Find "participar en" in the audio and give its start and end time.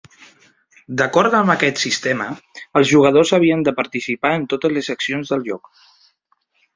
3.81-4.47